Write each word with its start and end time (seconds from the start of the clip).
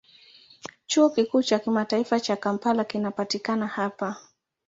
Chuo 0.87 1.09
Kikuu 1.09 1.43
cha 1.43 1.59
Kimataifa 1.59 2.19
cha 2.19 2.35
Kampala 2.35 2.83
kinapatikana 2.83 3.67
hapa. 3.67 4.17